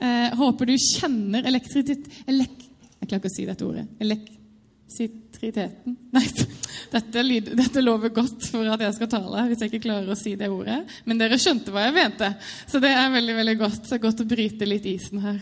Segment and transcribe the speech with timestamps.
[0.00, 2.08] Eh, håper du kjenner elektritet...
[2.30, 2.56] Elek,
[3.00, 3.84] jeg klarer ikke å si dette ordet.
[4.02, 6.24] Elektriteten Nei,
[6.94, 10.34] dette, dette, lover godt for at jeg skal tale, hvis jeg ikke klarer å si
[10.40, 10.80] det ordet.
[11.08, 12.30] Men dere skjønte hva jeg mente,
[12.70, 13.92] så det er veldig veldig godt.
[13.92, 15.40] Er godt å bryte litt isen her.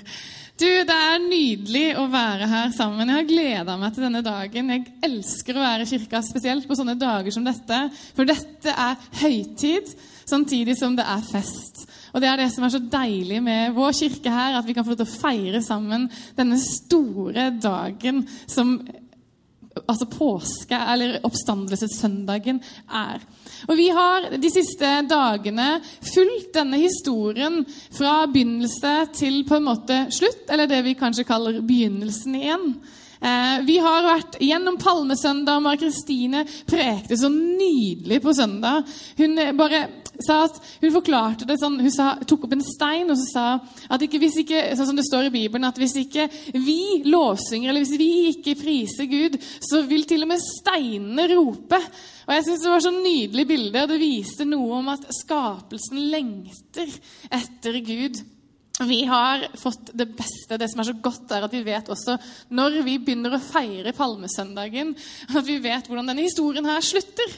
[0.60, 3.08] Du, Det er nydelig å være her sammen.
[3.08, 4.72] Jeg har gleda meg til denne dagen.
[4.74, 7.78] Jeg elsker å være i kirka, spesielt på sånne dager som dette.
[8.12, 9.94] For dette er høytid,
[10.28, 11.86] samtidig som det er fest.
[12.12, 14.84] Og det er det som er så deilig med vår kirke her, at vi kan
[14.84, 18.76] få lov til å feire sammen denne store dagen som
[19.86, 23.22] altså påske, eller oppstandelsessøndagen, er.
[23.68, 25.68] Og Vi har de siste dagene
[26.00, 31.60] fulgt denne historien fra begynnelse til på en måte slutt, eller det vi kanskje kaller
[31.60, 32.66] begynnelsen igjen.
[33.22, 38.88] Eh, vi har vært gjennom Palmesøndag, og Mari-Kristine prekte så nydelig på søndag.
[39.20, 39.84] Hun bare
[40.20, 43.44] sa at hun forklarte det sånn, hun sa, tok opp en stein og så sa
[43.94, 47.70] at ikke, hvis ikke, sånn som det står i Bibelen, at hvis ikke vi lovsynger,
[47.70, 51.80] eller hvis vi ikke priser Gud, så vil til og med steinene rope.
[52.26, 56.04] Og jeg synes Det var så nydelig bilde, og det viste noe om at skapelsen
[56.12, 56.90] lengter
[57.30, 58.22] etter Gud.
[58.80, 60.56] Vi har fått det beste.
[60.58, 62.16] Det som er så godt, er at vi vet også,
[62.56, 64.94] når vi begynner å feire palmesøndagen,
[65.28, 67.36] at vi vet hvordan denne historien her slutter.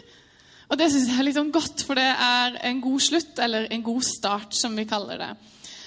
[0.71, 3.67] Og det syns jeg er litt sånn godt, for det er en god slutt, eller
[3.75, 5.33] en god start, som vi kaller det.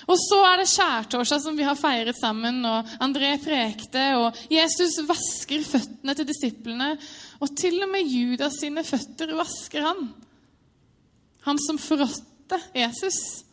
[0.08, 5.02] Og så er det skjærtorsdag, som vi har feiret sammen, og André prekte, og Jesus
[5.08, 6.94] vasker føttene til disiplene.
[7.44, 10.08] Og til og med Judas sine føtter vasker han.
[11.48, 13.47] Han som forrådte Jesus.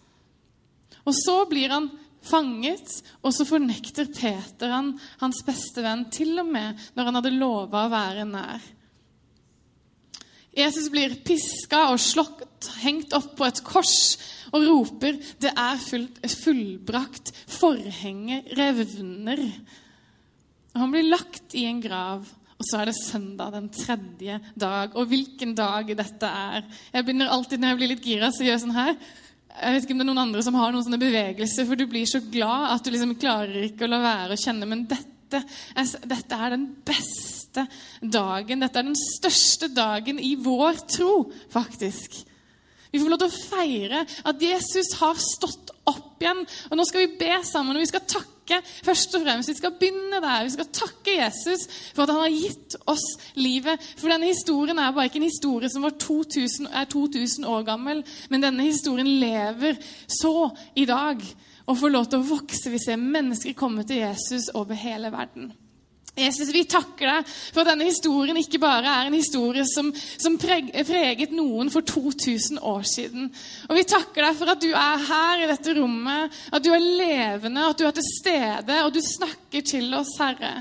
[1.04, 1.90] Og så blir han
[2.24, 7.36] fanget, og så fornekter Peter han hans beste venn, til og med når han hadde
[7.36, 8.70] lova å være nær.
[10.54, 13.96] Jesus blir piska og slått, hengt opp på et kors
[14.54, 17.32] og roper 'Det er fullbrakt'.
[17.46, 19.42] Forhenget revner.
[20.74, 22.24] Han blir lagt i en grav.
[22.54, 24.94] Og så er det søndag, den tredje dag.
[24.94, 26.64] Og hvilken dag dette er.
[26.92, 28.96] Jeg begynner alltid når jeg blir litt gira, så gjør jeg sånn her.
[29.54, 31.86] Jeg vet ikke om det er noen andre som har noen sånne bevegelser, for du
[31.90, 34.66] blir så glad at du liksom klarer ikke å la være å kjenne.
[34.66, 35.44] Men dette,
[36.10, 37.66] dette er den beste
[38.02, 38.64] dagen.
[38.64, 41.12] Dette er den største dagen i vår tro,
[41.54, 42.18] faktisk.
[42.90, 46.42] Vi får lov til å feire at Jesus har stått opp igjen.
[46.70, 48.33] Og nå skal vi be sammen, og vi skal takke
[48.84, 49.48] først og fremst.
[49.48, 50.44] Vi skal begynne der.
[50.44, 53.80] Vi skal takke Jesus for at han har gitt oss livet.
[53.96, 58.42] For denne historien er bare ikke en historie som 2000, er 2000 år gammel, men
[58.42, 61.20] denne historien lever så i dag
[61.66, 62.70] og får lov til å vokse.
[62.70, 65.52] Vi ser mennesker komme til Jesus over hele verden.
[66.14, 70.36] Jesus, vi takker deg for at denne historien ikke bare er en historie som, som
[70.38, 73.32] preget noen for 2000 år siden.
[73.66, 76.86] Og vi takker deg for at du er her i dette rommet, at du er
[77.02, 80.60] levende, at du er til stede, og du snakker til oss, Herre.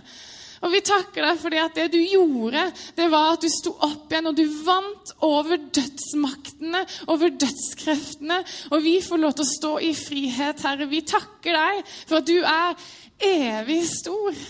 [0.63, 2.65] Og vi takker deg fordi at det du gjorde,
[2.97, 6.81] det var at du sto opp igjen, og du vant over dødsmaktene,
[7.13, 8.41] over dødskreftene.
[8.71, 10.89] Og vi får lov til å stå i frihet, Herre.
[10.89, 12.91] Vi takker deg for at du er
[13.29, 14.43] evig stor.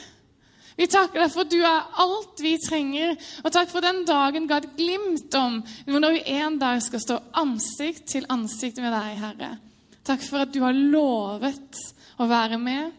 [0.78, 3.13] Vi takker deg for at du er alt vi trenger,
[3.44, 7.19] og takk for den dagen ga et glimt om når vi en dag skal stå
[7.44, 9.51] ansikt til ansikt med deg, Herre.
[10.03, 11.79] Takk for at du har lovet
[12.19, 12.91] å være med,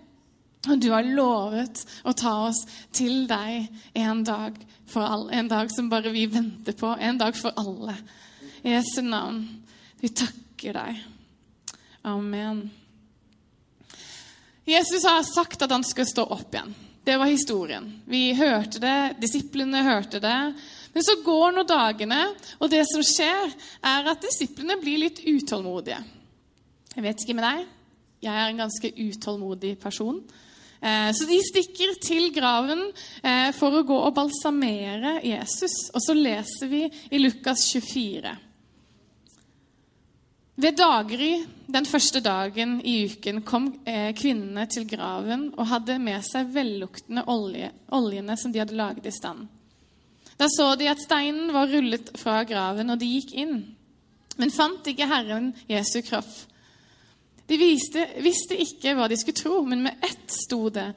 [0.64, 2.62] og du har lovet å ta oss
[2.94, 3.66] til deg
[4.00, 4.56] en dag
[4.88, 5.34] for alle.
[5.36, 6.94] En dag som bare vi venter på.
[6.96, 7.98] En dag for alle.
[8.64, 9.42] I Jesu navn.
[10.00, 11.02] Vi takker deg.
[12.08, 12.64] Amen.
[14.64, 16.72] Jesus har sagt at han skal stå opp igjen.
[17.04, 18.02] Det var historien.
[18.08, 20.38] Vi hørte det, disiplene hørte det.
[20.94, 22.20] Men så går nå dagene,
[22.62, 23.52] og det som skjer,
[23.84, 25.98] er at disiplene blir litt utålmodige.
[26.94, 27.66] Jeg vet ikke med deg.
[28.24, 30.22] Jeg er en ganske utålmodig person.
[30.80, 32.86] Eh, så de stikker til graven
[33.20, 35.74] eh, for å gå og balsamere Jesus.
[35.92, 38.32] Og så leser vi i Lukas 24.
[40.54, 46.22] Ved daggry den første dagen i uken kom eh, kvinnene til graven og hadde med
[46.26, 49.48] seg velluktende olje, oljene som de hadde laget i stand.
[50.38, 53.58] Da så de at steinen var rullet fra graven, og de gikk inn,
[54.38, 56.30] men fant ikke Herren Jesu kropp.
[57.50, 60.92] De viste, visste ikke hva de skulle tro, men med ett sto det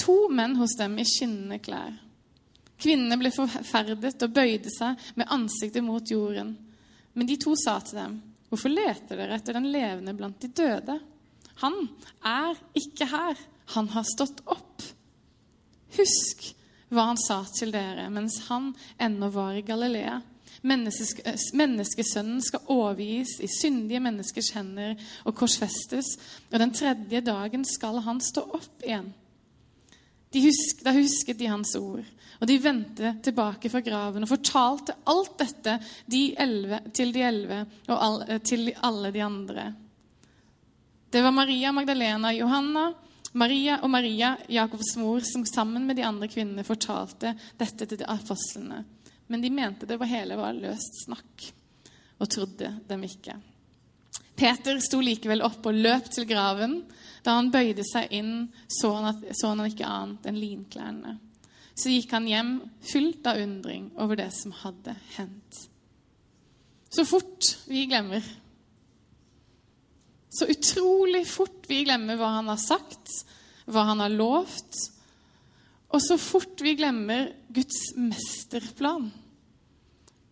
[0.00, 1.94] to menn hos dem i skinnende klær.
[2.82, 6.56] Kvinnene ble forferdet og bøyde seg med ansiktet mot jorden.
[7.14, 8.16] Men de to sa til dem,
[8.52, 11.00] 'Hvorfor leter dere etter den levende blant de døde?'
[11.62, 11.88] Han
[12.20, 13.38] er ikke her.
[13.76, 14.82] Han har stått opp.
[15.96, 16.50] Husk
[16.92, 20.18] hva han sa til dere mens han ennå var i Galilea.
[20.62, 26.12] Menneskesønnen skal overgis i syndige menneskers hender og korsfestes,
[26.52, 29.08] og den tredje dagen skal han stå opp igjen.
[30.32, 32.04] De husk, da husket de hans ord,
[32.42, 35.76] og de vendte tilbake fra graven og fortalte alt dette
[36.10, 39.68] de elve, til de elleve og all, til alle de andre.
[41.12, 42.88] Det var Maria Magdalena Johanna
[43.32, 48.08] Maria og Maria, Jakobs mor, som sammen med de andre kvinnene fortalte dette til de
[48.10, 48.82] apostlene.
[49.26, 51.46] Men de mente det var hele var løst snakk,
[52.20, 53.38] og trodde dem ikke.
[54.36, 56.82] Peter sto likevel opp og løp til graven.
[57.24, 61.16] Da han bøyde seg inn, så han, at, så han ikke annet enn linklærne.
[61.74, 62.54] Så gikk han hjem
[62.84, 65.66] fylt av undring over det som hadde hendt.
[66.92, 68.24] Så fort vi glemmer
[70.32, 73.10] så utrolig fort vi glemmer hva han har sagt,
[73.68, 74.78] hva han har lovt,
[75.92, 79.10] og så fort vi glemmer Guds mesterplan.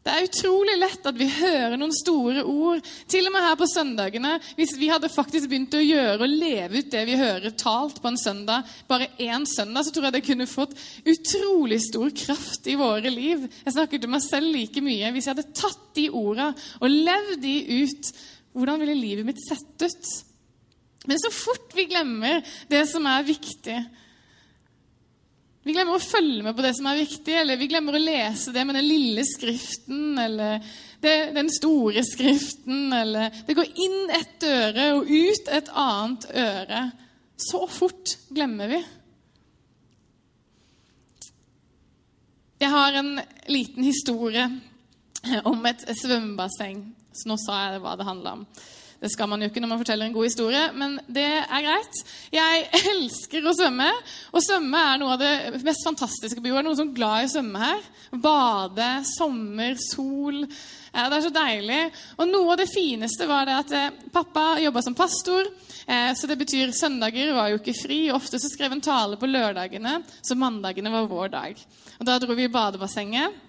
[0.00, 2.80] Det er utrolig lett at vi hører noen store ord,
[3.10, 4.30] til og med her på søndagene.
[4.56, 8.08] Hvis vi hadde faktisk begynt å gjøre og leve ut det vi hører talt på
[8.08, 10.72] en søndag, bare én søndag, så tror jeg det kunne fått
[11.04, 13.44] utrolig stor kraft i våre liv.
[13.66, 15.12] Jeg snakker til meg selv like mye.
[15.12, 16.48] Hvis jeg hadde tatt de orda
[16.80, 18.12] og levd de ut
[18.56, 20.12] hvordan ville livet mitt sett ut?
[21.08, 22.40] Men så fort vi glemmer
[22.72, 23.76] det som er viktig
[25.60, 28.52] Vi glemmer å følge med på det som er viktig, eller vi glemmer å lese
[28.54, 30.62] det med den lille skriften eller
[31.02, 36.80] det, den store skriften, eller Det går inn et øre og ut et annet øre.
[37.40, 38.80] Så fort glemmer vi.
[42.60, 43.14] Jeg har en
[43.48, 44.48] liten historie
[45.48, 46.82] om et svømmebasseng
[47.12, 48.44] så nå sa jeg hva det handla om.
[49.00, 52.00] Det skal man jo ikke når man forteller en god historie, men det er greit.
[52.34, 53.88] Jeg elsker å svømme,
[54.34, 56.66] og svømme er noe av det mest fantastiske på jorda.
[56.66, 57.88] Noen som er glad i å svømme her.
[58.12, 60.42] Bade, sommer, sol.
[60.92, 61.80] Ja, det er så deilig.
[62.18, 65.48] Og noe av det fineste var det at eh, pappa jobba som pastor.
[65.86, 68.02] Eh, så det betyr søndager var jo ikke fri.
[68.12, 71.68] Ofte så skrev han tale på lørdagene, så mandagene var vår dag.
[71.96, 73.46] Og Da dro vi i badebassenget.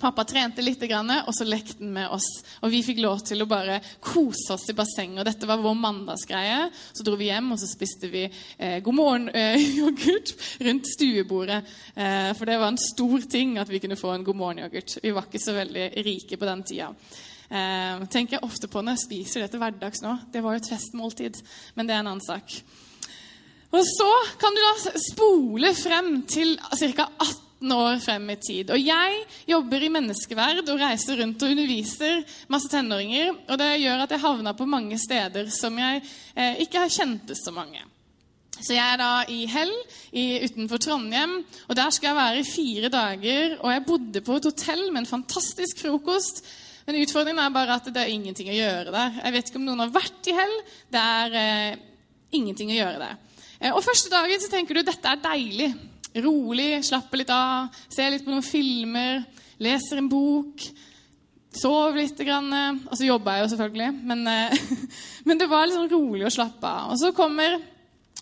[0.00, 2.26] Pappa trente litt, og så lekte han med oss.
[2.60, 5.24] Og vi fikk lov til å bare kose oss i bassenget.
[5.24, 6.66] Dette var vår mandagsgreie.
[6.92, 11.62] Så dro vi hjem, og så spiste vi eh, god morgen-yoghurt eh, rundt stuebordet.
[11.94, 14.98] Eh, for det var en stor ting at vi kunne få en god morgen-yoghurt.
[15.06, 16.90] Vi var ikke så veldig rike på den tida.
[17.46, 20.18] Eh, tenker jeg ofte på når jeg spiser det til hverdags nå.
[20.34, 21.40] Det var jo et festmåltid,
[21.78, 22.58] men det er en annen sak.
[23.72, 27.08] Og så kan du da spole frem til ca.
[27.08, 28.70] 18 18 år frem i tid.
[28.70, 32.22] Og jeg jobber i menneskeverd og reiser rundt og underviser
[32.52, 33.32] masse tenåringer.
[33.48, 36.02] Og det gjør at jeg havna på mange steder som jeg
[36.34, 37.82] eh, ikke har kjente så mange.
[38.56, 39.72] Så jeg er da i Hell
[40.16, 43.58] i, utenfor Trondheim, og der skal jeg være i fire dager.
[43.60, 46.40] Og jeg bodde på et hotell med en fantastisk frokost.
[46.86, 49.20] Men utfordringen er bare at det er ingenting å gjøre der.
[49.24, 50.56] Jeg vet ikke om noen har vært i Hell.
[50.92, 51.84] Det er eh,
[52.36, 53.20] ingenting å gjøre der.
[53.60, 55.72] Eh, og første dagen så tenker du dette er deilig
[56.24, 59.24] rolig, slapper litt av, ser litt på noen filmer,
[59.62, 60.64] leser en bok,
[61.56, 62.18] sover litt.
[62.26, 62.52] Grann,
[62.88, 64.58] og så jobber jeg jo selvfølgelig, men, eh,
[65.28, 66.92] men det var sånn rolig å slappe av.
[66.94, 67.58] Og så kommer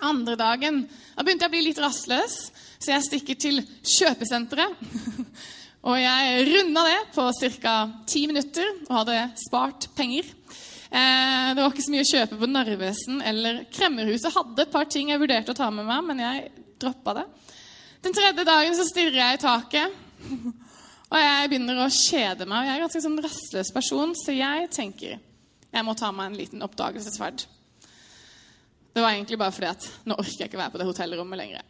[0.04, 0.84] andre dagen.
[1.14, 2.38] Da begynte jeg å bli litt rastløs,
[2.78, 3.60] så jeg stikker til
[3.98, 4.80] kjøpesenteret.
[5.84, 7.26] Og jeg runda det på
[7.60, 7.74] ca.
[8.08, 10.30] ti minutter og hadde spart penger.
[10.88, 14.32] Eh, det var ikke så mye å kjøpe på Narvesen eller Kremmerhuset.
[14.32, 16.46] Hadde et par ting jeg vurderte å ta med meg, men jeg
[16.80, 17.26] droppa det.
[18.04, 19.92] Den tredje dagen så stirrer jeg i taket,
[21.10, 22.66] og jeg begynner å kjede meg.
[22.66, 25.14] Jeg er en ganske sånn rastløs person, så jeg tenker
[25.74, 27.46] jeg må ta meg en liten oppdagelsesferd.
[28.94, 31.64] Det var egentlig bare fordi at nå orker jeg ikke være på det hotellrommet lenger.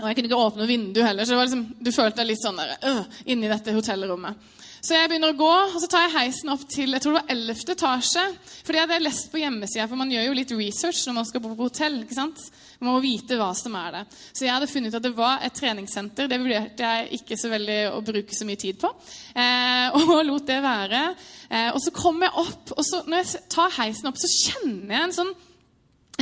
[0.00, 2.74] Og jeg kunne ikke åpne vinduet heller, så liksom, du følte deg litt sånn der,
[2.88, 3.00] øh,
[3.32, 4.50] inni dette hotellrommet.
[4.82, 7.22] Så jeg begynner å gå, og så tar jeg heisen opp til jeg tror det
[7.22, 7.64] var 11.
[7.76, 8.24] etasje.
[8.64, 11.28] For det hadde jeg lest på hjemmesida, for man gjør jo litt research når man
[11.28, 12.00] skal bo på hotell.
[12.02, 12.42] ikke sant?
[12.82, 14.02] Man må vite hva som er det.
[14.34, 16.26] Så jeg hadde funnet ut at det var et treningssenter.
[16.30, 18.90] Det vurderte jeg ikke så veldig å bruke så mye tid på.
[19.38, 21.02] Eh, og lot det være.
[21.48, 24.96] Eh, og så kommer jeg opp, og så, når jeg tar heisen opp, så kjenner
[24.96, 25.34] jeg en sånn,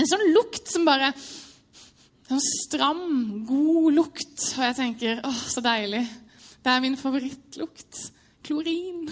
[0.01, 1.15] en sånn lukt som bare
[2.31, 3.07] Sånn stram,
[3.43, 4.37] god lukt.
[4.53, 6.05] Og jeg tenker åh, så deilig.
[6.63, 8.05] Det er min favorittlukt.
[8.47, 9.05] Klorin.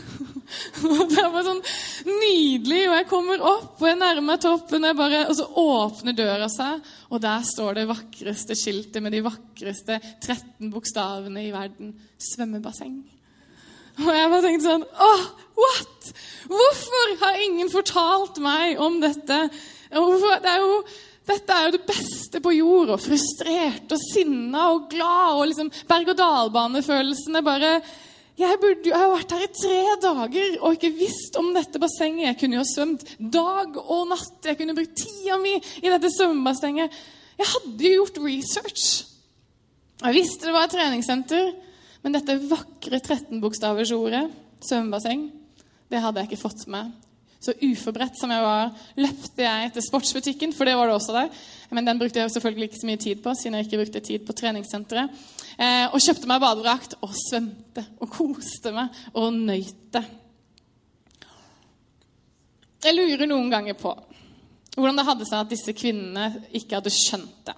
[1.12, 1.61] det var sånn
[2.06, 2.80] nydelig.
[2.88, 6.82] Og jeg kommer opp, og jeg nærmer meg toppen, bare, og så åpner døra seg,
[7.12, 11.92] og der står det vakreste skiltet med de vakreste 13 bokstavene i verden.
[12.30, 12.99] Svømmebasseng.
[13.99, 15.23] Og jeg bare tenkte sånn Åh,
[15.58, 16.11] what?
[16.47, 19.40] Hvorfor har ingen fortalt meg om dette?
[19.90, 20.38] Hvorfor?
[20.44, 20.82] Det er jo
[21.28, 22.94] dette er jo det beste på jord.
[22.94, 27.73] Og frustrert og sinna og glad og liksom berg-og-dal-bane-følelsene bare
[28.38, 32.28] jeg burde jo har vært her i tre dager og ikke visst om dette bassenget.
[32.28, 34.38] Jeg kunne jo svømt dag og natt.
[34.47, 36.99] Jeg kunne brukt tida mi i dette svømmebassenget.
[37.38, 38.85] Jeg hadde jo gjort research.
[40.04, 41.50] Jeg visste det var et treningssenter,
[42.04, 44.30] men dette vakre 13-bokstaversordet,
[44.62, 45.25] svømmebasseng,
[45.90, 46.92] det hadde jeg ikke fått med.
[47.42, 51.42] Så uforberedt som jeg var, løpte jeg til sportsbutikken, for det var det også der.
[51.75, 54.26] Men den brukte jeg selvfølgelig ikke så mye tid på, siden jeg ikke brukte tid
[54.26, 55.26] på treningssenteret.
[55.58, 60.04] Eh, og kjøpte meg badedrakt og svømte og koste meg og nøyt det.
[62.84, 63.90] Jeg lurer noen ganger på
[64.78, 67.56] hvordan det hadde seg at disse kvinnene ikke hadde skjønt det.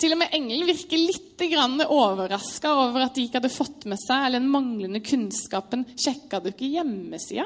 [0.00, 1.42] Til og med engelen virker litt
[1.84, 5.84] overraska over at de ikke hadde fått med seg eller den manglende kunnskapen.
[5.92, 7.44] Sjekka du ikke hjemmesida?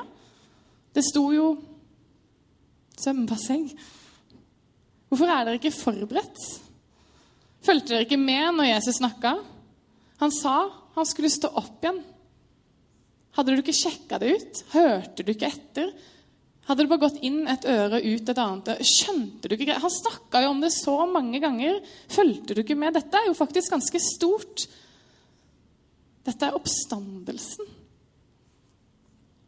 [0.95, 1.49] Det sto jo
[2.95, 3.67] svømmebasseng.
[5.11, 6.45] Hvorfor er dere ikke forberedt?
[7.65, 9.39] Fulgte dere ikke med når Jesus snakka?
[10.21, 10.57] Han sa
[10.95, 12.03] han skulle stå opp igjen.
[13.35, 14.61] Hadde du ikke sjekka det ut?
[14.75, 15.89] Hørte du ikke etter?
[16.69, 18.85] Hadde det bare gått inn et øre og ut et annet?
[18.89, 21.81] Skjønte du ikke Han snakka jo om det så mange ganger.
[22.13, 22.95] Fulgte du ikke med?
[22.97, 24.67] Dette er jo faktisk ganske stort.
[26.25, 27.73] Dette er oppstandelsen.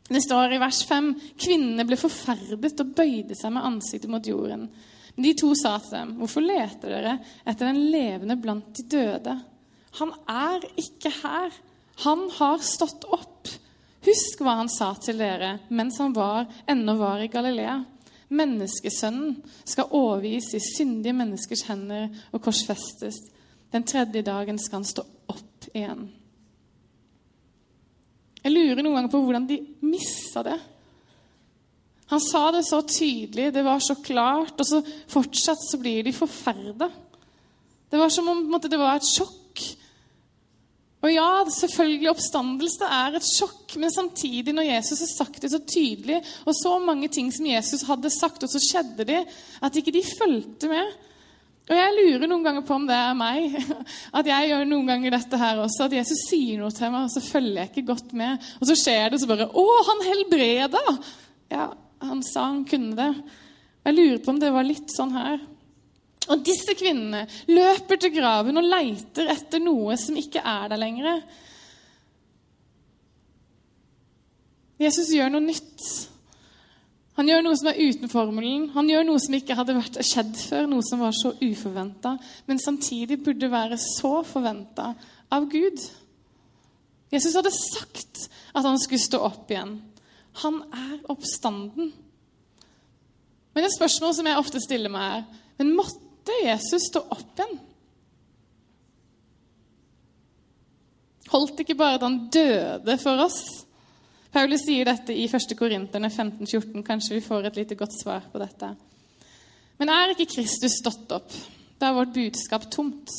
[0.06, 1.08] Det står i vers 5.:
[1.40, 4.68] Kvinnene ble forferdet og bøyde seg med ansiktet mot jorden.
[5.16, 9.40] De to sa til dem, 'Hvorfor leter dere etter den levende blant de døde?'
[9.98, 11.52] Han er ikke her.
[12.04, 13.48] Han har stått opp.
[14.04, 17.78] Husk hva han sa til dere mens han var, ennå var i Galilea.
[18.28, 23.16] Menneskesønnen skal overgis i syndige menneskers hender og korsfestes.
[23.72, 26.10] Den tredje dagen skal han stå opp igjen.
[28.44, 30.58] Jeg lurer noen ganger på hvordan de missa det.
[32.12, 36.14] Han sa det så tydelig, det var så klart, og så fortsatt så blir de
[36.14, 36.88] forferda.
[37.90, 39.62] Det var som om måte, det var et sjokk.
[41.06, 45.60] Og ja, selvfølgelig, oppstandelse er et sjokk, men samtidig, når Jesus har sagt det så
[45.62, 49.20] tydelig, og så mange ting som Jesus hadde sagt, og så skjedde det,
[49.62, 50.94] at ikke de fulgte med
[51.66, 53.54] Og jeg lurer noen ganger på om det er meg,
[54.18, 57.10] at jeg gjør noen ganger dette her også, at Jesus sier noe til meg, og
[57.10, 60.84] så følger jeg ikke godt med, og så skjer det, så bare Å, han helbreda!
[61.50, 61.66] Ja,
[62.02, 63.12] han sa han kunne det.
[63.86, 65.38] Jeg lurer på om det var litt sånn her.
[66.26, 71.20] Og disse kvinnene løper til graven og leiter etter noe som ikke er der lenger.
[74.82, 75.86] Jesus gjør noe nytt.
[77.16, 78.66] Han gjør noe som er uten formelen.
[78.74, 82.16] Han gjør noe som ikke hadde vært skjedd før, noe som var så uforventa,
[82.48, 84.90] men samtidig burde være så forventa
[85.32, 85.80] av Gud.
[87.14, 89.78] Jesus hadde sagt at han skulle stå opp igjen.
[90.42, 91.92] Han er oppstanden.
[93.56, 97.54] Men et spørsmål som jeg ofte stiller meg, er men måtte Jesus stå opp igjen?
[101.32, 103.40] Holdt ikke bare at han døde for oss?
[104.34, 105.54] Paulus sier dette i 1.
[105.58, 106.84] Korinterne 15-14.
[106.84, 108.74] Kanskje vi får et lite godt svar på dette.
[109.80, 111.32] Men er ikke Kristus stått opp?
[111.80, 113.10] Da er vårt budskap tomt.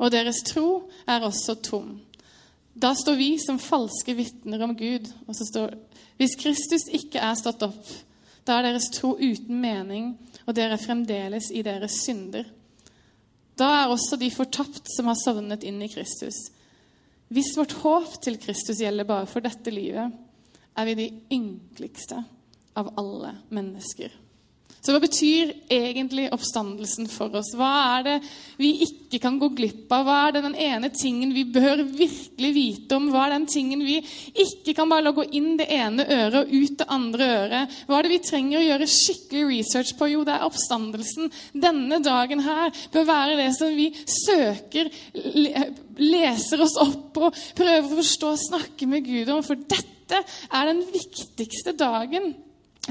[0.00, 1.98] Og deres tro er også tom.
[2.76, 5.06] Da står vi som falske vitner om Gud.
[5.28, 5.76] Og så står
[6.16, 7.88] hvis Kristus ikke er stått opp,
[8.46, 10.14] da er deres tro uten mening,
[10.46, 12.46] og dere er fremdeles i deres synder.
[13.58, 16.38] Da er også de fortapt som har sovnet inn i Kristus.
[17.32, 20.12] Hvis vårt håp til Kristus gjelder bare for dette livet,
[20.76, 22.20] er vi de ynkeligste
[22.76, 24.12] av alle mennesker.
[24.86, 27.48] Så hva betyr egentlig oppstandelsen for oss?
[27.58, 28.12] Hva er det
[28.60, 30.04] vi ikke kan gå glipp av?
[30.06, 33.08] Hva er det den ene tingen vi bør virkelig vite om?
[33.10, 33.96] Hva er den tingen vi
[34.44, 37.74] ikke kan bare la gå inn det ene øret og ut det andre øret?
[37.88, 40.10] Hva er det vi trenger å gjøre skikkelig research på?
[40.12, 41.34] Jo, det er oppstandelsen.
[41.66, 44.94] Denne dagen her bør være det som vi søker,
[45.98, 49.42] leser oss opp og prøver å forstå og snakke med Gud om.
[49.42, 52.36] For dette er den viktigste dagen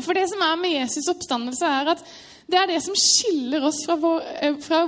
[0.04, 2.04] for det som er med Jesus' oppstandelse, er at
[2.46, 4.84] det er det som skiller, fra vår, eh, fra,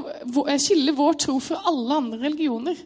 [0.47, 2.77] eh, skiller vår tro fra alle andre religioner.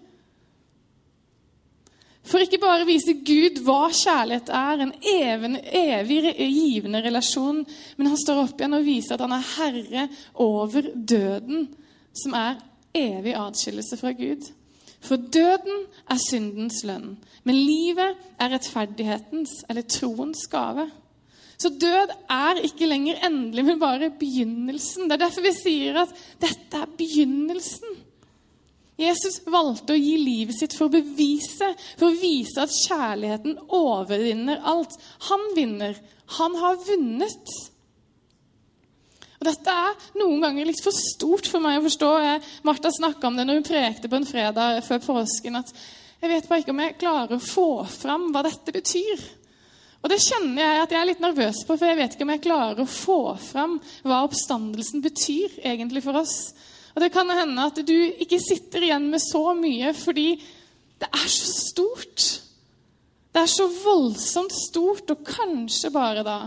[2.24, 7.66] For ikke bare viser Gud hva kjærlighet er, en evig, evig givende relasjon,
[7.98, 11.68] men han står opp igjen og viser at han er herre over døden,
[12.14, 12.62] som er
[12.96, 14.52] evig atskillelse fra Gud.
[15.02, 20.92] For døden er syndens lønn, men livet er rettferdighetens eller troens gave.
[21.62, 25.06] Så død er ikke lenger endelig, men bare begynnelsen.
[25.06, 28.00] Det er derfor vi sier at dette er begynnelsen.
[29.02, 34.62] Jesus valgte å gi livet sitt for å bevise, for å vise at kjærligheten overvinner
[34.68, 34.98] alt.
[35.30, 35.98] Han vinner.
[36.38, 37.54] Han har vunnet.
[39.42, 42.12] Og Dette er noen ganger litt for stort for meg å forstå.
[42.68, 45.62] Martha snakka om det når hun prekte på en fredag før påsken.
[45.62, 45.74] at
[46.22, 49.41] Jeg vet bare ikke om jeg klarer å få fram hva dette betyr.
[50.02, 52.34] Og det kjenner jeg at jeg er litt nervøs på, for jeg vet ikke om
[52.34, 56.54] jeg klarer å få fram hva oppstandelsen betyr egentlig for oss.
[56.96, 60.34] Og det kan hende at du ikke sitter igjen med så mye fordi
[61.02, 62.26] det er så stort.
[63.32, 66.42] Det er så voldsomt stort, og kanskje bare da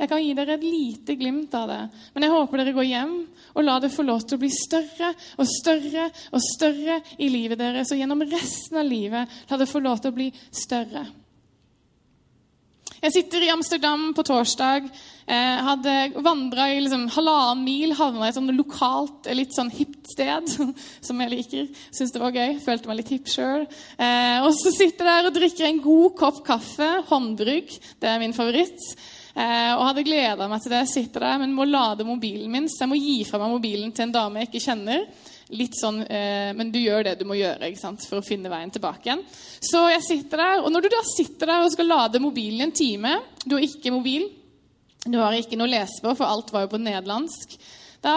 [0.00, 1.80] Jeg kan gi dere et lite glimt av det,
[2.14, 3.10] men jeg håper dere går hjem
[3.52, 7.60] og lar det få lov til å bli større og større og større i livet
[7.60, 11.04] deres, og gjennom resten av livet la det få lov til å bli større.
[13.00, 14.90] Jeg sitter i Amsterdam på torsdag.
[15.24, 20.10] Eh, hadde vandra i liksom, halvannen mil, havna i et sånn lokalt, litt sånn hipt
[20.12, 20.52] sted,
[21.06, 21.70] som jeg liker.
[21.96, 22.58] Syns det var gøy.
[22.60, 23.64] Følte meg litt hipp sjøl.
[23.96, 26.90] Eh, og så sitter jeg der og drikker en god kopp kaffe.
[27.08, 27.72] Håndbrygg.
[28.02, 28.84] Det er min favoritt.
[29.32, 30.84] Eh, og hadde gleda meg til det.
[30.84, 33.96] Jeg sitter der, men må lade mobilen min, så jeg må gi fra meg mobilen
[33.96, 35.08] til en dame jeg ikke kjenner
[35.56, 38.72] litt sånn eh, Men du gjør det du må gjøre sant, for å finne veien
[38.72, 39.22] tilbake igjen.
[39.64, 42.66] Så jeg sitter der, og når du da sitter der og skal lade mobilen i
[42.68, 43.14] en time
[43.44, 44.28] Du har ikke mobil,
[45.06, 47.56] du har ikke noe å lese på, for alt var jo på nederlandsk.
[48.04, 48.16] Da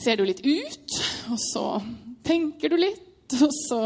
[0.00, 0.96] ser du litt ut,
[1.32, 1.66] og så
[2.26, 3.80] tenker du litt, og så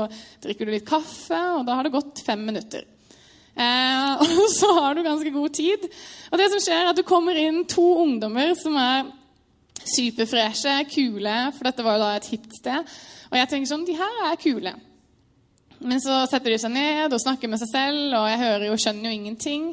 [0.45, 2.85] drikker du litt kaffe, og da har det gått fem minutter.
[3.59, 5.87] Eh, og så har du ganske god tid.
[6.31, 9.09] Og det som skjer er at du kommer inn to ungdommer som er
[9.85, 12.99] superfreshe, kule, for dette var jo da et hipt sted.
[13.31, 14.75] Og jeg tenker sånn De her er kule.
[15.79, 18.79] Men så setter de seg ned og snakker med seg selv, og jeg hører jo,
[18.83, 19.73] skjønner jo ingenting.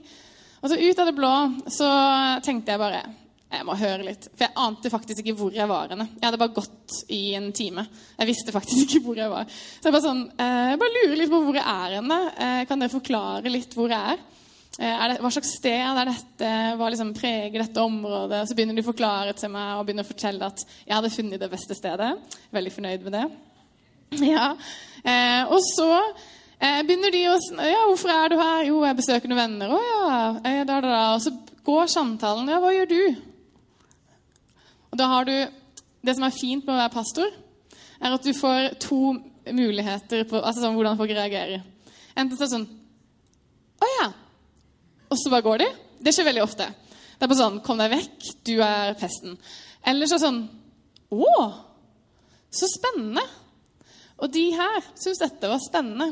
[0.62, 1.36] Og så ut av det blå
[1.74, 1.90] så
[2.46, 3.06] tenkte jeg bare
[3.56, 4.26] jeg må høre litt.
[4.34, 6.08] For jeg ante faktisk ikke hvor jeg var henne.
[6.18, 7.86] Jeg hadde bare gått i en time.
[8.18, 9.46] Jeg visste faktisk ikke hvor jeg var.
[9.48, 12.18] Så jeg bare sånn, eh, jeg bare lurer litt på hvor jeg er henne.
[12.36, 14.24] Eh, kan dere forklare litt hvor jeg er?
[14.76, 16.52] Eh, det, hva slags sted er dette?
[16.76, 18.42] Hva liksom preger dette området?
[18.48, 21.40] Så begynner de å forklare til meg og begynner å fortelle at jeg hadde funnet
[21.40, 22.10] det beste stedet.
[22.56, 23.28] Veldig fornøyd med det.
[24.22, 24.52] Ja.
[25.04, 28.66] Eh, og så eh, begynner de å Ja, hvorfor er du her?
[28.68, 29.74] Jo, jeg besøker noen venner.
[29.76, 30.20] Å ja.
[30.46, 31.06] Eh, da, da, da.
[31.16, 31.34] Og så
[31.66, 32.52] går samtalen.
[32.52, 33.00] Ja, hva gjør du?
[34.92, 35.36] Og da har du
[36.06, 37.32] Det som er fint med å være pastor,
[37.98, 39.16] er at du får to
[39.50, 41.64] muligheter på altså sånn, hvordan folk reagerer.
[42.14, 42.68] Enten så er det sånn
[43.82, 44.12] Å ja
[45.16, 45.70] og så bare går de.
[46.04, 46.68] Det skjer veldig ofte.
[47.16, 49.38] Det er bare sånn Kom deg vekk, du er pesten.
[49.88, 50.44] Eller så sånn
[51.16, 51.32] Å,
[52.52, 53.24] så spennende.
[54.20, 56.12] Og de her syntes dette var spennende.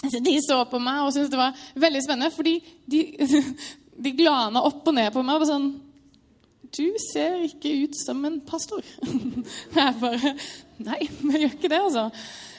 [0.00, 2.56] De så på meg og syntes det var veldig spennende, fordi
[2.90, 3.02] de,
[4.06, 5.70] de glana opp og ned på meg og sånn
[6.70, 8.86] Du ser ikke ut som en pastor.
[9.76, 10.34] Jeg bare
[10.88, 12.06] Nei, vi gjør ikke det, altså.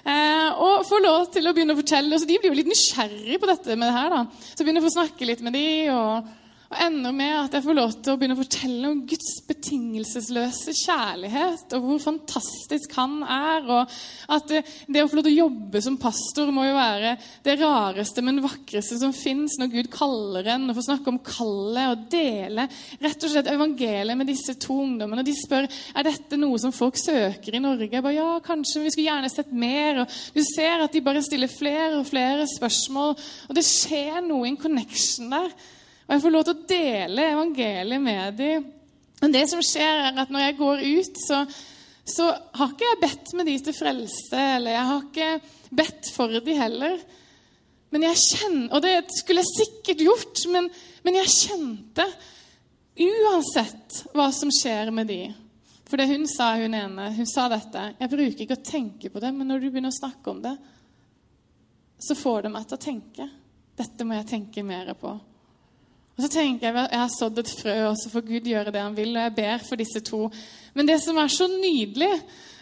[0.02, 2.20] Eh, og får lov til å begynne å fortelle.
[2.20, 4.14] Så de blir jo litt nysgjerrige på dette med det her.
[4.14, 4.22] da.
[4.54, 6.30] Så begynner jeg å få snakke litt med de, og
[6.72, 10.72] og ender med at jeg får lov til å begynne å fortelle om Guds betingelsesløse
[10.80, 13.66] kjærlighet, og hvor fantastisk han er.
[13.68, 13.96] Og
[14.32, 17.58] at det, det, å få lov til å jobbe som pastor må jo være det
[17.60, 22.06] rareste, men vakreste som fins når Gud kaller en, og få snakke om kallet og
[22.14, 22.70] dele
[23.04, 25.26] rett og slett evangeliet med disse to ungdommene.
[25.26, 27.90] Og de spør er dette noe som folk søker i Norge.
[27.92, 30.06] Jeg bare, ja, kanskje, vi skulle gjerne sett mer.
[30.06, 33.18] Og du ser at de bare stiller flere og flere spørsmål,
[33.52, 35.52] og det skjer noe i en connection der.
[36.12, 38.64] Og jeg får lov til å dele evangeliet med dem.
[39.22, 41.38] Men det som skjer, er at når jeg går ut, så,
[42.04, 42.26] så
[42.60, 45.30] har ikke jeg bedt med de til frelse, eller jeg har ikke
[45.80, 47.00] bedt for de heller.
[47.96, 50.68] Men jeg kjenner, Og det skulle jeg sikkert gjort, men,
[51.08, 52.06] men jeg kjente
[53.02, 55.20] Uansett hva som skjer med de
[55.88, 59.24] For det hun sa, hun ene, hun sa dette Jeg bruker ikke å tenke på
[59.24, 60.56] det, men når du begynner å snakke om det,
[62.04, 63.28] så får det meg til å tenke.
[63.78, 65.12] Dette må jeg tenke mer på.
[66.22, 68.82] Og så tenker Jeg jeg har sådd et frø, og så får Gud gjøre det
[68.82, 69.16] han vil.
[69.16, 70.28] Og jeg ber for disse to.
[70.78, 72.12] Men det som er så nydelig,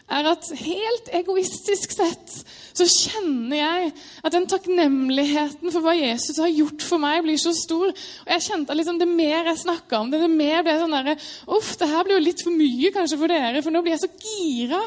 [0.09, 2.37] er at helt egoistisk sett
[2.73, 3.91] så kjenner jeg
[4.23, 7.91] at den takknemligheten for hva Jesus har gjort for meg, blir så stor.
[7.91, 10.95] Og jeg kjente at liksom, Det mer jeg snakka om det, det mer ble sånn
[10.95, 11.17] derre
[11.51, 14.05] Uff, det her blir jo litt for mye kanskje for dere, for nå blir jeg
[14.07, 14.81] så gira.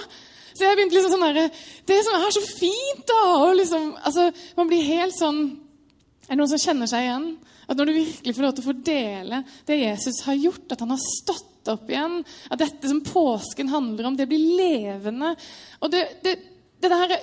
[0.57, 1.47] Så jeg begynte liksom sånn derre
[1.93, 3.23] Det som er så fint, da!
[3.45, 5.45] Og liksom, altså, Man blir helt sånn
[6.27, 7.33] Er det noen som kjenner seg igjen?
[7.69, 10.95] At når du virkelig får lov til å fordele det Jesus har gjort, at han
[10.95, 12.19] har stått opp igjen,
[12.51, 15.31] at dette som påsken handler om, det blir levende
[15.81, 16.35] Og det, det,
[16.83, 17.17] det der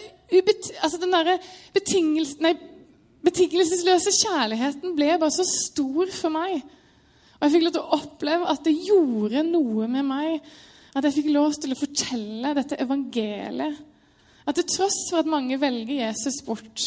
[0.80, 1.38] altså den derre
[1.75, 2.36] betingels,
[3.25, 6.62] betingelsesløse kjærligheten ble bare så stor for meg.
[7.39, 10.49] Og jeg fikk lov til å oppleve at det gjorde noe med meg.
[10.95, 13.86] At jeg fikk lov til å fortelle dette evangeliet.
[14.49, 16.86] At til tross for at mange velger Jesus bort,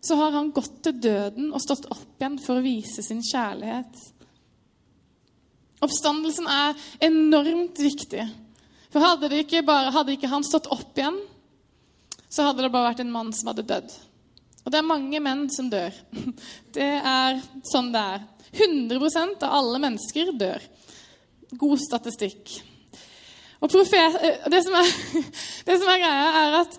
[0.00, 3.96] så har han gått til døden og stått opp igjen for å vise sin kjærlighet.
[5.84, 8.26] Oppstandelsen er enormt viktig.
[8.92, 11.18] For hadde, ikke, bare, hadde ikke han stått opp igjen,
[12.32, 13.96] så hadde det bare vært en mann som hadde dødd.
[14.66, 15.94] Og det er mange menn som dør.
[16.76, 17.38] Det er
[17.70, 18.24] sånn det er.
[18.56, 20.64] 100% av alle mennesker dør.
[21.56, 22.50] God statistikk.
[23.62, 24.90] Og profet, eh, det, som er,
[25.68, 26.76] det som er greia, er at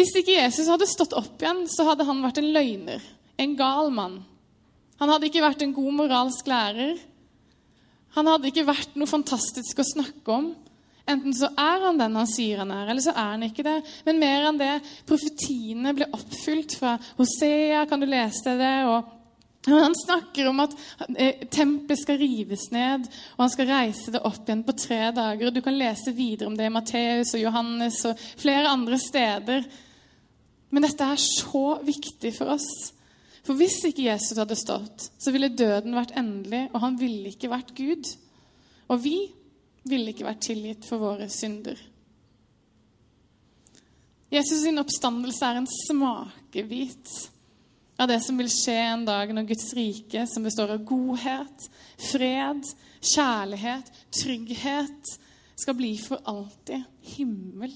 [0.00, 3.04] hvis ikke Jesus hadde stått opp igjen, så hadde han vært en løgner.
[3.40, 4.20] En gal mann.
[5.00, 6.96] Han hadde ikke vært en god moralsk lærer.
[8.16, 10.50] Han hadde ikke vært noe fantastisk å snakke om.
[11.10, 13.78] Enten så er han den han sier han er, eller så er han ikke det.
[14.06, 14.74] Men mer enn det,
[15.08, 19.16] profetiene ble oppfylt fra Hosea, kan du lese det, og
[19.68, 20.72] han snakker om at
[21.20, 23.04] eh, tempelet skal rives ned,
[23.36, 25.52] og han skal reise det opp igjen på tre dager.
[25.52, 29.66] Du kan lese videre om det i Matteus og Johannes og flere andre steder.
[30.70, 32.68] Men dette er så viktig for oss.
[33.46, 37.50] For hvis ikke Jesus hadde stått, så ville døden vært endelig, og han ville ikke
[37.50, 38.10] vært Gud.
[38.90, 39.16] Og vi
[39.88, 41.78] ville ikke vært tilgitt for våre synder.
[44.30, 47.14] Jesus' sin oppstandelse er en smakebit
[48.00, 51.66] av det som vil skje en dag når Guds rike, som består av godhet,
[52.12, 52.62] fred,
[53.02, 55.16] kjærlighet, trygghet,
[55.60, 57.74] skal bli for alltid himmel.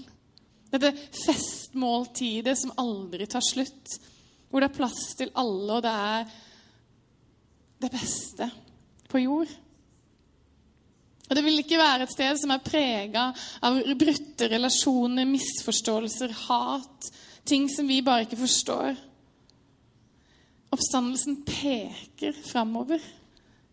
[0.75, 0.91] Dette
[1.25, 3.99] festmåltidet som aldri tar slutt,
[4.51, 6.33] hvor det er plass til alle, og det er
[7.85, 8.49] det beste
[9.11, 9.53] på jord.
[11.25, 13.29] Og Det vil ikke være et sted som er prega
[13.65, 17.11] av brutte relasjoner, misforståelser, hat,
[17.49, 18.99] ting som vi bare ikke forstår.
[20.75, 23.03] Oppstandelsen peker framover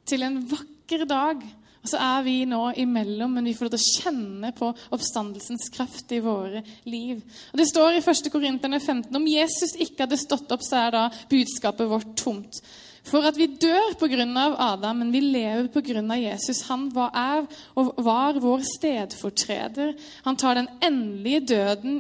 [0.08, 1.42] til en vakker dag.
[1.82, 5.72] Og så er vi nå imellom, men vi får lov til å kjenne på oppstandelsens
[5.74, 7.24] kraft i våre liv.
[7.52, 8.30] Og Det står i 1.
[8.34, 12.62] Korinterne 15 om Jesus ikke hadde stått opp, så er da budskapet vårt tomt.
[13.02, 14.28] For at vi dør pga.
[14.62, 16.04] Adam, men vi lever pga.
[16.22, 16.68] Jesus.
[16.70, 19.96] Han var, er og var vår stedfortreder.
[20.28, 21.98] Han tar den endelige døden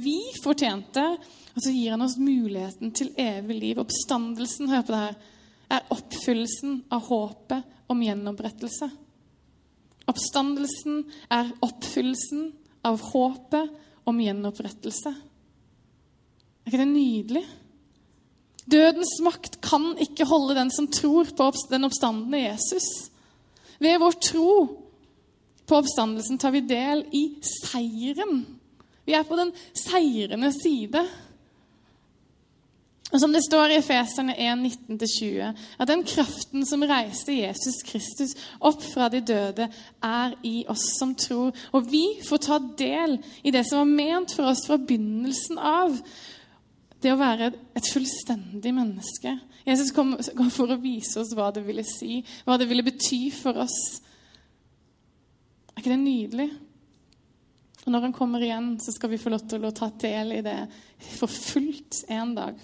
[0.00, 1.04] vi fortjente
[1.58, 3.78] og så gir han oss muligheten til evig liv.
[3.82, 5.16] Oppstandelsen hør på det her,
[5.74, 8.86] er oppfyllelsen av håpet om gjenopprettelse.
[10.08, 12.50] Oppstandelsen er oppfyllelsen
[12.88, 15.12] av håpet om gjenopprettelse.
[15.12, 17.44] Er ikke det nydelig?
[18.68, 22.88] Dødens makt kan ikke holde den som tror på den oppstandende Jesus.
[23.80, 24.50] Ved vår tro
[25.68, 28.42] på oppstandelsen tar vi del i seieren.
[29.08, 31.04] Vi er på den seirende side.
[33.08, 38.34] Og som det står i Efeserne 1, 19-20, at den kraften som reiste Jesus Kristus
[38.60, 39.68] opp fra de døde,
[40.04, 41.56] er i oss som tror.
[41.72, 45.96] Og vi får ta del i det som var ment for oss fra begynnelsen av.
[47.00, 49.38] Det å være et fullstendig menneske.
[49.64, 50.14] Jesus kom
[50.52, 53.78] for å vise oss hva det ville si, hva det ville bety for oss.
[55.72, 56.50] Er ikke det nydelig?
[57.86, 60.42] Og når han kommer igjen, så skal vi få lov til å ta del i
[60.44, 60.58] det
[61.14, 62.58] for fullt en dag.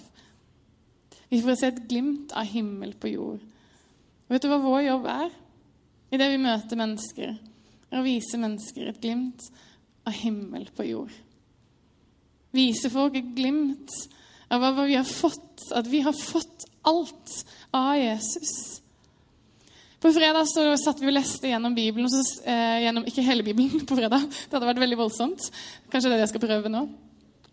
[1.35, 3.41] Vi får se et glimt av himmel på jord.
[4.25, 5.33] Og vet du hva vår jobb er?
[6.15, 7.33] I det vi møter mennesker,
[7.91, 9.43] er å vise mennesker et glimt
[10.07, 11.11] av himmel på jord.
[12.55, 13.91] Vise folk et glimt
[14.47, 17.35] av hva vi har fått, at vi har fått alt
[17.75, 18.55] av Jesus.
[19.99, 23.83] På fredag så satt vi og leste gjennom Bibelen, så, eh, gjennom, ikke hele Bibelen
[23.89, 24.23] på fredag.
[24.29, 25.51] Det hadde vært veldig voldsomt.
[25.91, 26.87] Kanskje det er det jeg skal prøve nå.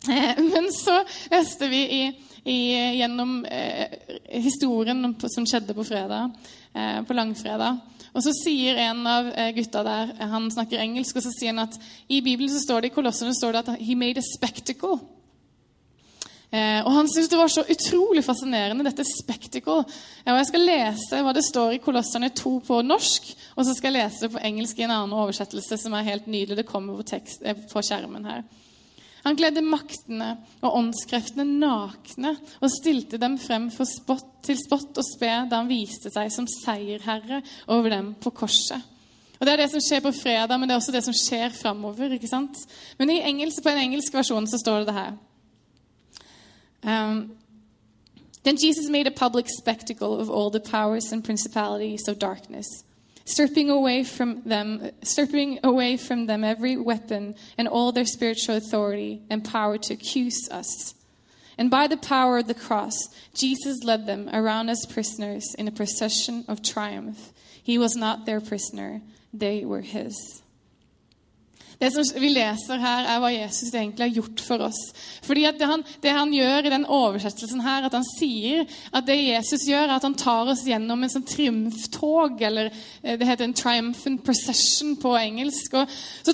[0.03, 1.01] Eh, men så
[1.33, 2.03] leste vi i
[2.45, 3.87] i, gjennom eh,
[4.43, 6.33] historien som skjedde på fredag,
[6.75, 7.81] eh, på langfredag.
[8.13, 11.65] Og så sier en av eh, gutta der Han snakker engelsk, og så sier han
[11.65, 11.79] at
[12.09, 15.01] i Bibelen så står det i Kolossene står det at 'he made a spectacle'.
[16.53, 19.87] Eh, og Han syntes det var så utrolig fascinerende, dette spectacle.
[20.27, 23.95] og Jeg skal lese hva det står i Kolosserne 2 på norsk, og så skal
[23.95, 26.57] jeg lese det på engelsk i en annen oversettelse som er helt nydelig.
[26.61, 28.45] Det kommer på, tekst, eh, på skjermen her.
[29.23, 35.31] Han kledde maktene og åndskreftene nakne og stilte dem frem spott, til spott og spe
[35.51, 38.83] da han viste seg som seierherre over dem på korset.
[39.39, 41.51] Og Det er det som skjer på fredag, men det er også det som skjer
[41.51, 42.13] framover.
[42.15, 42.59] ikke sant?
[42.99, 45.15] Men engelsk, på en engelsk versjon så står det det her.
[46.83, 47.31] Um,
[48.45, 52.67] Then Jesus made a public spectacle of all the powers and principalities of darkness
[53.25, 59.23] stripping away from them stripping away from them every weapon and all their spiritual authority
[59.31, 60.95] and power to accuse us
[61.59, 62.97] And by the power of the cross,
[63.35, 67.33] Jesus led them around as prisoners in a procession of triumph.
[67.63, 70.43] He was not their prisoner, they were his.
[71.83, 74.79] Det som vi leser her, er hva Jesus egentlig har gjort for oss.
[75.27, 78.63] Fordi det han, det han, gjør i den oversettelsen her, at han sier
[78.95, 83.17] at det Jesus gjør, er at han tar oss gjennom en sånn triumftog, eller eh,
[83.19, 85.75] det heter en triumphant procession på engelsk.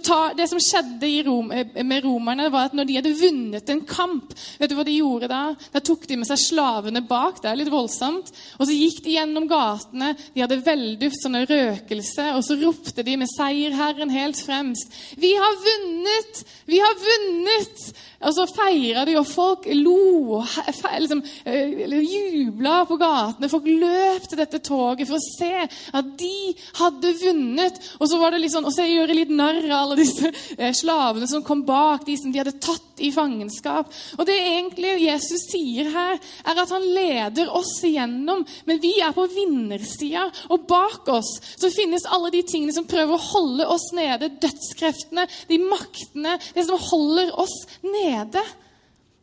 [0.04, 3.84] Tar, det som skjedde Rom, eh, med romerne, var at når de hadde vunnet en
[3.88, 5.40] kamp Vet du hva de gjorde da?
[5.72, 7.40] Da tok de med seg slavene bak.
[7.42, 8.30] Det er litt voldsomt.
[8.58, 10.12] Og så gikk de gjennom gatene.
[10.34, 14.94] De hadde velduft, sånne røkelse, og så ropte de med seierherren helt fremst.
[15.18, 16.44] Vi har vunnet!
[16.68, 17.88] Vi har vunnet!
[18.18, 20.56] Og så feira de, og folk lo og
[20.98, 23.50] liksom, eh, jubla på gatene.
[23.50, 27.78] Folk løp til dette toget for å se at de hadde vunnet.
[28.00, 30.32] Og så var det litt sånn, og så gjør jeg litt narr av alle disse
[30.58, 33.94] eh, slavene som kom bak, de som de hadde tatt i fangenskap.
[34.18, 39.14] Og det egentlig Jesus sier her, er at han leder oss igjennom, men vi er
[39.14, 40.26] på vinnersida.
[40.50, 44.32] Og bak oss så finnes alle de tingene som prøver å holde oss nede.
[44.42, 48.42] Dødskreftene, de maktene, det som holder oss nede.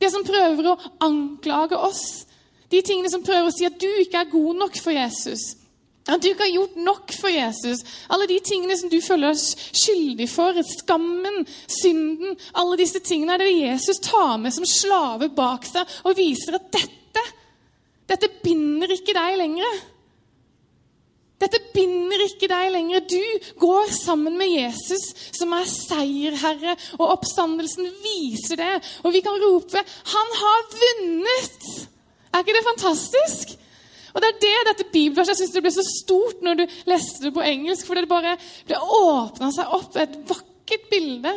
[0.02, 2.26] Det som prøver å anklage oss.
[2.72, 5.54] De tingene som prøver å si at du ikke er god nok for Jesus.
[6.06, 7.82] At du ikke har gjort nok for Jesus.
[8.14, 10.60] Alle de tingene som du føler deg skyldig for.
[10.82, 12.36] Skammen, synden.
[12.54, 16.70] Alle disse tingene er det Jesus tar med som slave bak seg og viser at
[16.76, 17.26] dette,
[18.12, 19.82] dette binder ikke deg lenger.
[21.46, 23.04] Dette binder ikke deg lenger.
[23.06, 25.04] Du går sammen med Jesus,
[25.38, 28.72] som er seierherre, og oppstandelsen viser det.
[29.06, 31.88] Og vi kan rope 'Han har vunnet'!
[32.34, 33.56] Er ikke det fantastisk?
[34.16, 37.24] Og Det er det dette bibelverset jeg synes det ble så stort når du leste
[37.24, 37.86] det på engelsk.
[37.86, 41.34] For det bare det åpna seg opp et vakkert bilde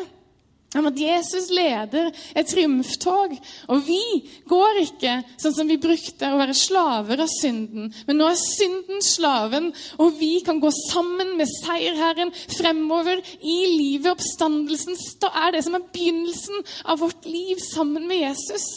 [0.76, 3.33] om at Jesus leder et triumftog.
[3.72, 4.02] Og vi
[4.48, 7.88] går ikke sånn som vi brukte, å være slaver av synden.
[8.09, 14.12] Men nå er synden slaven, og vi kan gå sammen med seierherren fremover i livet.
[14.12, 14.98] Oppstandelsen
[15.33, 18.68] er det som er begynnelsen av vårt liv sammen med Jesus.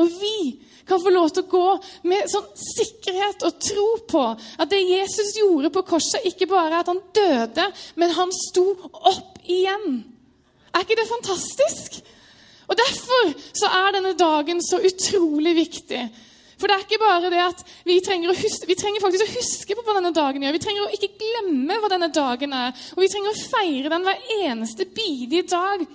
[0.00, 1.66] Og vi kan få lov til å gå
[2.10, 6.80] med sånn sikkerhet og tro på at det Jesus gjorde på korset, ikke bare er
[6.80, 7.66] at han døde,
[8.00, 10.02] men han sto opp igjen.
[10.74, 12.00] Er ikke det fantastisk?
[12.70, 16.02] Og Derfor så er denne dagen så utrolig viktig.
[16.60, 19.76] For det er ikke bare det at vi trenger, huske, vi trenger faktisk å huske
[19.76, 20.54] på hva denne dagen gjør.
[20.58, 22.74] Vi trenger å ikke glemme hva denne dagen er.
[22.94, 25.86] Og vi trenger å feire den hver eneste bidige dag.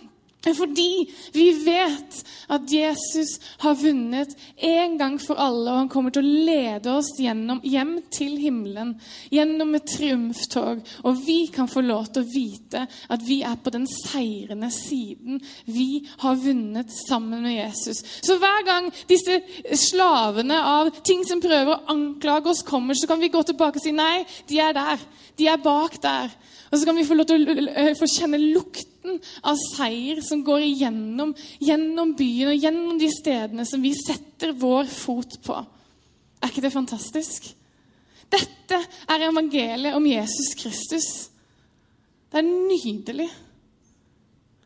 [0.54, 2.20] Fordi vi vet
[2.54, 7.10] at Jesus har vunnet en gang for alle, og han kommer til å lede oss
[7.20, 8.96] gjennom, hjem til himmelen
[9.34, 10.84] gjennom et triumftog.
[11.06, 15.42] Og vi kan få lov til å vite at vi er på den seirende siden.
[15.66, 18.04] Vi har vunnet sammen med Jesus.
[18.22, 19.42] Så hver gang disse
[19.88, 23.86] slavene av ting som prøver å anklage oss, kommer, så kan vi gå tilbake og
[23.86, 25.02] si nei, de er der.
[25.40, 26.34] De er bak der.
[26.72, 28.95] Og så kan vi få lov til å få kjenne lukten
[29.46, 34.90] av seier som går igjennom gjennom byen og gjennom de stedene som vi setter vår
[34.92, 35.60] fot på.
[36.42, 37.48] Er ikke det fantastisk?
[38.32, 41.10] Dette er evangeliet om Jesus Kristus.
[42.32, 43.30] Det er nydelig.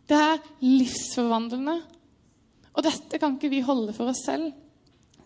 [0.10, 1.78] Det er livsforvandlende.
[2.74, 4.54] Og dette kan ikke vi holde for oss selv.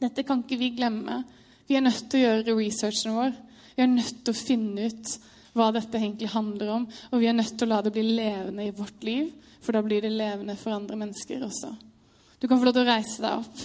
[0.02, 1.22] Dette kan ikke vi glemme.
[1.68, 3.38] Vi er nødt til å gjøre researchen vår.
[3.76, 5.14] Vi er nødt til å finne ut
[5.54, 6.88] hva dette egentlig handler om.
[7.12, 9.30] Og vi er nødt til å la det bli levende i vårt liv,
[9.64, 11.72] for da blir det levende for andre mennesker også.
[12.42, 13.64] Du kan få lov til å reise deg opp.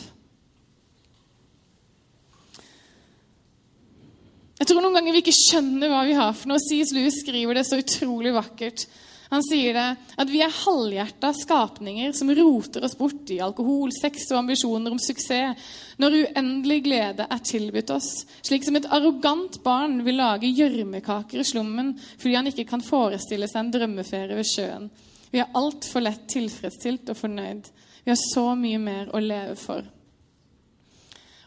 [4.59, 6.63] Jeg tror noen ganger vi ikke skjønner hva vi har for noe.
[6.63, 6.91] C.S.
[6.95, 8.89] Lewis skriver det så utrolig vakkert.
[9.29, 9.87] Han sier det
[10.17, 15.01] at vi er halvhjerta skapninger som roter oss bort i alkohol, sex og ambisjoner om
[15.03, 15.67] suksess,
[16.01, 18.09] når uendelig glede er tilbudt oss,
[18.47, 23.51] slik som et arrogant barn vil lage gjørmekaker i slummen fordi han ikke kan forestille
[23.51, 24.89] seg en drømmeferie ved sjøen.
[25.29, 27.69] Vi er altfor lett tilfredsstilt og fornøyd.
[28.05, 29.85] Vi har så mye mer å leve for.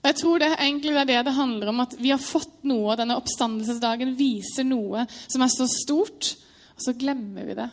[0.02, 2.64] Og jeg tror det er egentlig er det det handler om, at vi har fått
[2.66, 6.36] noe, og denne oppstandelsesdagen viser noe som er så stort,
[6.84, 7.70] så glemmer vi det.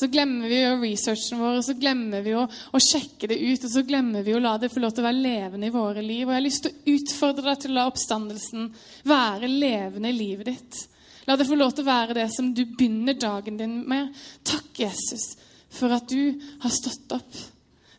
[0.00, 3.66] Så glemmer vi jo researchen vår, og så glemmer vi å, å, sjekke det ut.
[3.66, 6.00] Og så glemmer vi å la det få lov til å være levende i våre
[6.00, 6.22] liv.
[6.24, 8.70] Og jeg har lyst til å utfordre deg til å la oppstandelsen
[9.10, 10.80] være levende i livet ditt.
[11.28, 14.14] La det få lov til å være det som du begynner dagen din med.
[14.46, 15.34] Takk, Jesus,
[15.68, 17.42] for at du har stått opp.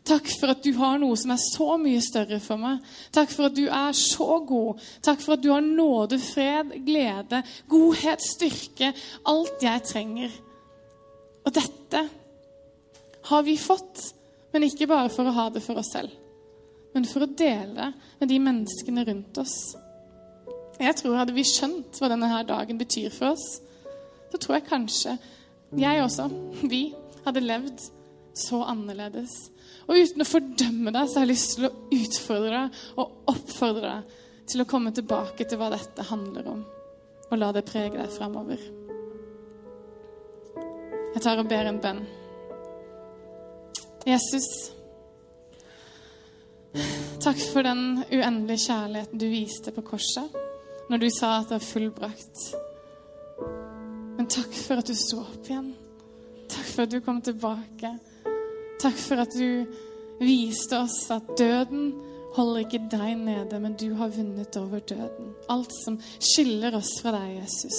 [0.02, 2.80] Takk for at du har noe som er så mye større for meg.
[3.14, 4.80] Takk for at du er så god.
[5.04, 8.90] Takk for at du har nåde, fred, glede, godhet, styrke.
[9.30, 10.34] Alt jeg trenger.
[11.46, 12.02] Og dette
[13.30, 14.08] har vi fått,
[14.52, 16.18] men ikke bare for å ha det for oss selv.
[16.92, 17.86] men for å dele
[18.20, 19.54] med de menneskene rundt oss.
[20.76, 23.46] Jeg tror Hadde vi skjønt hva denne her dagen betyr for oss,
[24.28, 25.14] så tror jeg kanskje
[25.80, 26.26] jeg også,
[26.68, 26.82] vi,
[27.24, 27.86] hadde levd
[28.34, 29.32] så annerledes.
[29.88, 33.88] Og uten å fordømme deg, så har jeg lyst til å utfordre deg og oppfordre
[33.90, 34.20] deg
[34.52, 36.62] til å komme tilbake til hva dette handler om,
[37.30, 38.60] og la det prege deg fremover.
[41.12, 42.02] Jeg tar og ber en bønn.
[44.08, 44.48] Jesus,
[47.22, 50.40] takk for den uendelige kjærligheten du viste på korset
[50.90, 52.40] når du sa at det var fullbrakt.
[54.16, 55.70] Men takk for at du sto opp igjen.
[56.50, 57.92] Takk for at du kom tilbake.
[58.82, 59.66] Takk for at du
[60.22, 61.92] viste oss at døden
[62.34, 65.34] holder ikke deg nede, men du har vunnet over døden.
[65.52, 67.78] Alt som skiller oss fra deg, Jesus.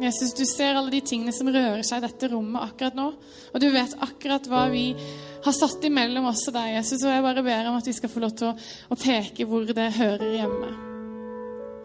[0.00, 3.08] Jesus, du ser alle de tingene som rører seg i dette rommet akkurat nå.
[3.52, 4.90] Og du vet akkurat hva vi
[5.44, 7.04] har satt imellom oss og deg, Jesus.
[7.04, 8.54] Og jeg bare ber om at vi skal få lov til å,
[8.92, 10.70] å peke hvor det hører hjemme.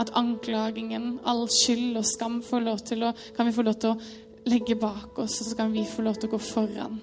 [0.04, 3.94] At anklagingen, all skyld og skam får lov til å, kan vi få lov til
[3.96, 7.00] å legge bak oss, og så kan vi få lov til å gå foran.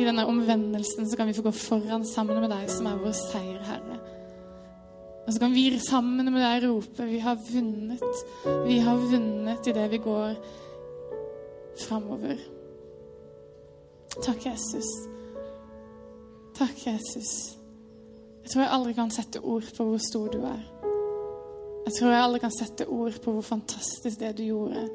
[0.00, 3.12] I denne omvendelsen så kan vi få gå foran sammen med deg som er vår
[3.18, 3.98] seier, Herre.
[5.26, 8.24] Og så kan vi sammen med deg rope 'Vi har vunnet'.
[8.66, 10.34] Vi har vunnet i det vi går
[11.86, 12.36] framover.
[14.22, 14.88] Takk, Jesus.
[16.54, 17.56] Takk, Jesus.
[18.42, 20.62] Jeg tror jeg aldri kan sette ord på hvor stor du er.
[21.86, 24.88] Jeg tror jeg aldri kan sette ord på hvor fantastisk det du gjorde.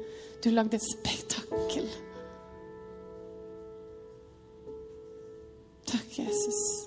[0.44, 2.05] Du lagde et spektakel.
[6.16, 6.85] Takk, Jesus.